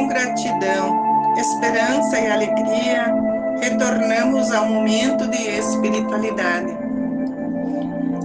[0.00, 3.14] com gratidão, esperança e alegria,
[3.60, 6.74] retornamos ao momento de espiritualidade.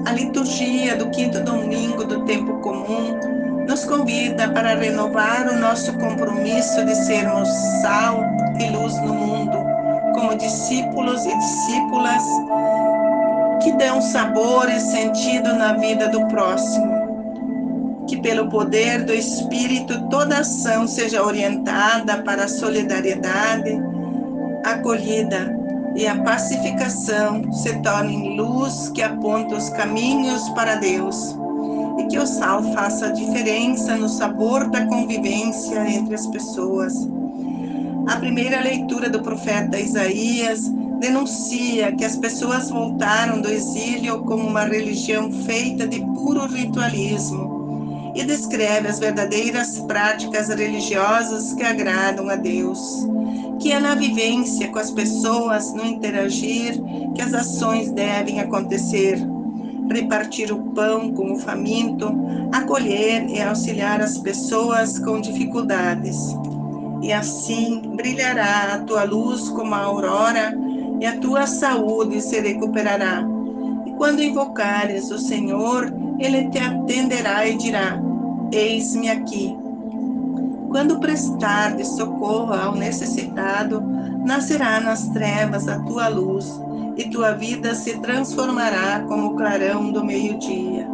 [0.05, 3.19] A liturgia do quinto domingo do tempo comum
[3.67, 7.49] nos convida para renovar o nosso compromisso de sermos
[7.81, 8.23] sal
[8.57, 9.57] e luz no mundo,
[10.13, 12.23] como discípulos e discípulas
[13.61, 16.94] que dão sabor e sentido na vida do próximo
[18.25, 23.79] pelo poder do Espírito toda ação seja orientada para a solidariedade,
[24.63, 25.55] acolhida
[25.95, 31.35] e a pacificação se tornem luz que aponta os caminhos para Deus
[31.99, 37.07] e que o sal faça a diferença no sabor da convivência entre as pessoas.
[38.07, 40.67] A primeira leitura do profeta Isaías
[40.99, 47.54] denuncia que as pessoas voltaram do exílio como uma religião feita de puro ritualismo
[48.15, 53.05] e descreve as verdadeiras práticas religiosas que agradam a Deus,
[53.59, 56.81] que é na vivência com as pessoas, no interagir,
[57.13, 59.19] que as ações devem acontecer.
[59.91, 62.11] Repartir o pão com o faminto,
[62.53, 66.17] acolher e auxiliar as pessoas com dificuldades.
[67.03, 70.57] E assim brilhará a tua luz como a aurora,
[70.99, 73.23] e a tua saúde se recuperará.
[73.85, 78.01] E quando invocares o Senhor, ele te atenderá e dirá:
[78.51, 79.55] Eis-me aqui.
[80.69, 83.81] Quando prestar de socorro ao necessitado,
[84.25, 86.59] nascerá nas trevas a tua luz,
[86.97, 90.87] e tua vida se transformará como o clarão do meio-dia.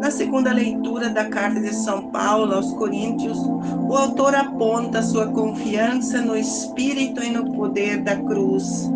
[0.00, 6.20] Na segunda leitura da carta de São Paulo aos Coríntios, o autor aponta sua confiança
[6.20, 8.90] no Espírito e no poder da cruz.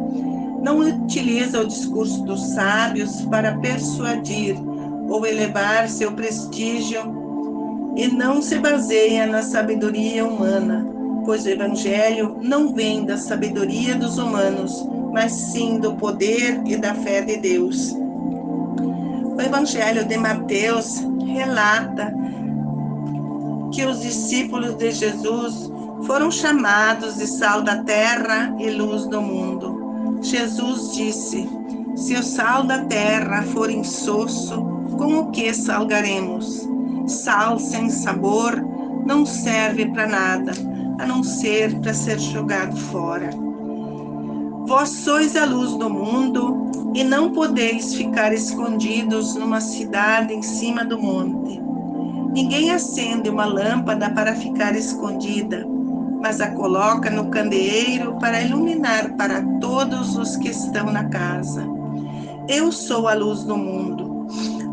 [0.63, 4.57] Não utiliza o discurso dos sábios para persuadir
[5.09, 7.20] ou elevar seu prestígio
[8.01, 10.89] e não se baseia na sabedoria humana,
[11.23, 14.73] pois o Evangelho não vem da sabedoria dos humanos,
[15.13, 17.93] mas sim do poder e da fé de Deus.
[17.93, 22.11] O Evangelho de Mateus relata
[23.71, 25.71] que os discípulos de Jesus
[26.07, 30.19] foram chamados de sal da terra e luz do mundo.
[30.23, 31.47] Jesus disse:
[31.95, 34.63] Se o sal da terra for insosso,
[34.97, 36.70] com o que salgaremos?
[37.11, 38.65] Sal sem sabor
[39.05, 40.53] não serve para nada,
[41.01, 43.31] a não ser para ser jogado fora.
[44.67, 50.85] Vós sois a luz do mundo e não podeis ficar escondidos numa cidade em cima
[50.85, 51.61] do monte.
[52.33, 55.67] Ninguém acende uma lâmpada para ficar escondida,
[56.23, 61.67] mas a coloca no candeeiro para iluminar para todos os que estão na casa.
[62.47, 64.10] Eu sou a luz do mundo.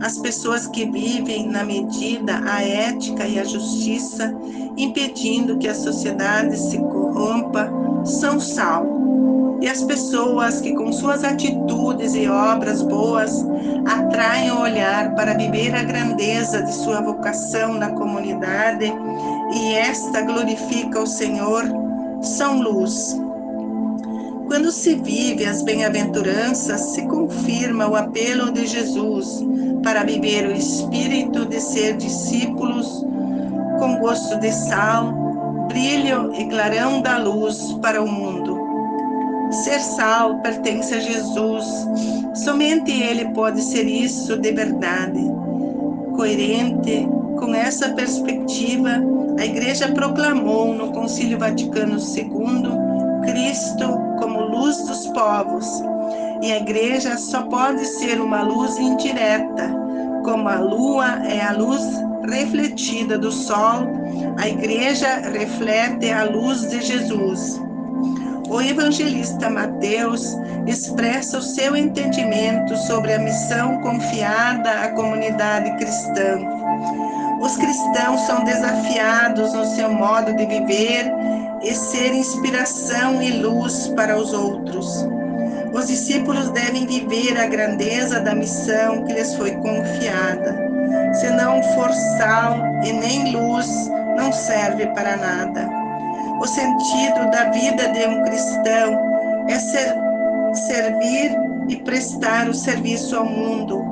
[0.02, 4.34] As pessoas que vivem na medida a ética e a justiça,
[4.78, 7.69] impedindo que a sociedade se corrompa,
[8.06, 8.86] são sal.
[9.59, 13.44] E as pessoas que, com suas atitudes e obras boas,
[13.88, 18.94] atraem o olhar para viver a grandeza de sua vocação na comunidade
[19.56, 21.63] e esta glorifica o Senhor,
[22.22, 23.18] são luz.
[24.47, 29.44] Quando se vive as bem-aventuranças, se confirma o apelo de Jesus
[29.84, 33.06] para viver o espírito de ser discípulos
[33.78, 35.12] com gosto de sal,
[35.68, 38.57] brilho e clarão da luz para o mundo.
[39.52, 41.66] Ser sal pertence a Jesus,
[42.34, 45.19] somente Ele pode ser isso de verdade.
[46.16, 47.06] Coerente
[47.38, 48.91] com essa perspectiva,
[49.38, 52.76] a Igreja proclamou no Concílio Vaticano II
[53.27, 55.83] Cristo como luz dos povos.
[56.41, 59.73] E a igreja só pode ser uma luz indireta,
[60.23, 61.83] como a lua é a luz
[62.29, 63.88] refletida do sol,
[64.38, 67.59] a igreja reflete a luz de Jesus.
[68.49, 76.39] O evangelista Mateus expressa o seu entendimento sobre a missão confiada à comunidade cristã.
[77.41, 81.12] Os cristãos são desafiados no seu modo de viver
[81.68, 85.06] e ser inspiração e luz para os outros.
[85.74, 90.58] Os discípulos devem viver a grandeza da missão que lhes foi confiada.
[91.14, 92.56] Se não for sal
[92.86, 93.68] e nem luz,
[94.16, 95.69] não serve para nada.
[96.40, 98.98] O sentido da vida de um cristão
[99.50, 99.94] é ser,
[100.54, 101.36] servir
[101.68, 103.84] e prestar o serviço ao mundo,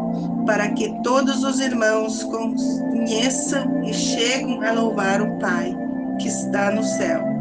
[0.45, 5.75] para que todos os irmãos conheçam e cheguem a louvar o Pai
[6.19, 7.34] que está no céu.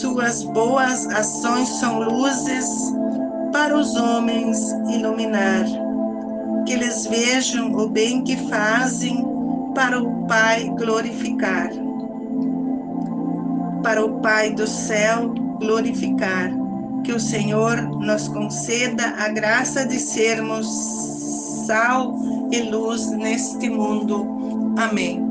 [0.00, 2.94] Suas boas ações são luzes
[3.52, 5.64] para os homens iluminar,
[6.64, 9.26] que eles vejam o bem que fazem
[9.74, 11.70] para o Pai glorificar.
[13.82, 16.52] para o Pai do céu glorificar.
[17.04, 20.66] Que o Senhor nos conceda a graça de sermos
[21.66, 22.14] sal
[22.52, 24.26] e luz neste mundo.
[24.76, 25.27] Amém.